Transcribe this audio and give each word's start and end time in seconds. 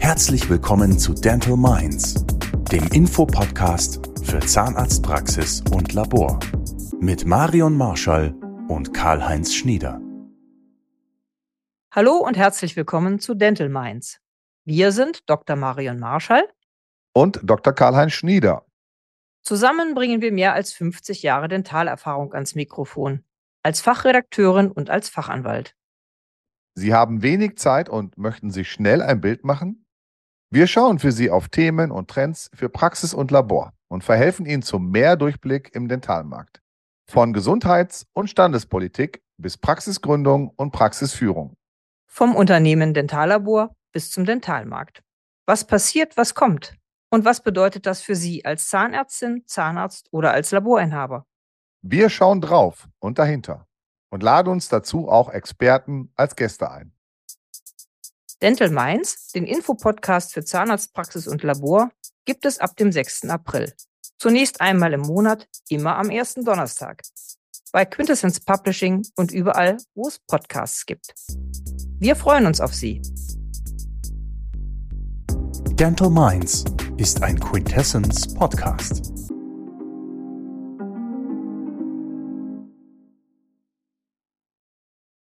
Herzlich 0.00 0.48
willkommen 0.48 0.98
zu 0.98 1.12
Dental 1.12 1.58
Minds, 1.58 2.24
dem 2.72 2.88
Infopodcast 2.88 4.00
für 4.24 4.40
Zahnarztpraxis 4.40 5.62
und 5.72 5.92
Labor 5.92 6.40
mit 6.98 7.26
Marion 7.26 7.76
Marschall 7.76 8.34
und 8.68 8.94
Karl-Heinz 8.94 9.54
Schnieder. 9.54 10.00
Hallo 11.92 12.16
und 12.16 12.38
herzlich 12.38 12.76
willkommen 12.76 13.20
zu 13.20 13.34
Dental 13.34 13.68
Minds. 13.68 14.20
Wir 14.64 14.90
sind 14.90 15.28
Dr. 15.28 15.54
Marion 15.54 15.98
Marschall 15.98 16.48
und 17.12 17.38
Dr. 17.44 17.74
Karl-Heinz 17.74 18.12
Schnieder. 18.12 18.64
Zusammen 19.42 19.94
bringen 19.94 20.22
wir 20.22 20.32
mehr 20.32 20.54
als 20.54 20.72
50 20.72 21.22
Jahre 21.22 21.48
Dentalerfahrung 21.48 22.32
ans 22.32 22.54
Mikrofon, 22.54 23.22
als 23.62 23.82
Fachredakteurin 23.82 24.72
und 24.72 24.88
als 24.88 25.10
Fachanwalt. 25.10 25.76
Sie 26.74 26.94
haben 26.94 27.22
wenig 27.22 27.58
Zeit 27.58 27.90
und 27.90 28.16
möchten 28.16 28.50
sich 28.50 28.72
schnell 28.72 29.02
ein 29.02 29.20
Bild 29.20 29.44
machen? 29.44 29.84
Wir 30.52 30.66
schauen 30.66 30.98
für 30.98 31.12
Sie 31.12 31.30
auf 31.30 31.48
Themen 31.48 31.92
und 31.92 32.10
Trends 32.10 32.50
für 32.52 32.68
Praxis 32.68 33.14
und 33.14 33.30
Labor 33.30 33.72
und 33.86 34.02
verhelfen 34.02 34.46
Ihnen 34.46 34.62
zum 34.62 34.90
Mehrdurchblick 34.90 35.72
im 35.76 35.86
Dentalmarkt. 35.86 36.60
Von 37.08 37.32
Gesundheits- 37.32 38.08
und 38.14 38.28
Standespolitik 38.28 39.22
bis 39.36 39.56
Praxisgründung 39.56 40.48
und 40.56 40.72
Praxisführung. 40.72 41.54
Vom 42.08 42.34
Unternehmen 42.34 42.94
Dentallabor 42.94 43.76
bis 43.92 44.10
zum 44.10 44.24
Dentalmarkt. 44.24 45.04
Was 45.46 45.68
passiert, 45.68 46.16
was 46.16 46.34
kommt? 46.34 46.74
Und 47.10 47.24
was 47.24 47.44
bedeutet 47.44 47.86
das 47.86 48.02
für 48.02 48.16
Sie 48.16 48.44
als 48.44 48.68
Zahnärztin, 48.68 49.44
Zahnarzt 49.46 50.08
oder 50.10 50.32
als 50.32 50.50
Laborinhaber? 50.50 51.26
Wir 51.82 52.10
schauen 52.10 52.40
drauf 52.40 52.88
und 52.98 53.20
dahinter 53.20 53.68
und 54.10 54.24
laden 54.24 54.48
uns 54.48 54.68
dazu 54.68 55.08
auch 55.08 55.28
Experten 55.28 56.12
als 56.16 56.34
Gäste 56.34 56.72
ein. 56.72 56.92
Dental 58.42 58.70
Minds, 58.70 59.28
den 59.32 59.44
Infopodcast 59.44 60.32
für 60.32 60.42
Zahnarztpraxis 60.42 61.28
und 61.28 61.42
Labor, 61.42 61.90
gibt 62.24 62.46
es 62.46 62.58
ab 62.58 62.74
dem 62.76 62.90
6. 62.90 63.26
April. 63.28 63.74
Zunächst 64.18 64.62
einmal 64.62 64.94
im 64.94 65.02
Monat, 65.02 65.46
immer 65.68 65.96
am 65.96 66.08
ersten 66.08 66.44
Donnerstag. 66.44 67.02
Bei 67.72 67.84
Quintessence 67.84 68.40
Publishing 68.40 69.06
und 69.16 69.30
überall, 69.30 69.76
wo 69.94 70.08
es 70.08 70.18
Podcasts 70.20 70.86
gibt. 70.86 71.14
Wir 71.98 72.16
freuen 72.16 72.46
uns 72.46 72.60
auf 72.60 72.74
Sie. 72.74 73.02
Dental 75.72 76.10
Minds 76.10 76.64
ist 76.96 77.22
ein 77.22 77.38
Quintessence 77.38 78.32
Podcast. 78.34 79.09